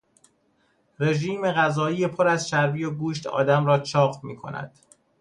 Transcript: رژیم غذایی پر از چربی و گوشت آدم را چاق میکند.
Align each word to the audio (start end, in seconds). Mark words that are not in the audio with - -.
رژیم 0.99 1.51
غذایی 1.51 2.07
پر 2.07 2.27
از 2.27 2.47
چربی 2.47 2.83
و 2.83 2.89
گوشت 2.91 3.27
آدم 3.27 3.65
را 3.65 3.79
چاق 3.79 4.23
میکند. 4.23 4.79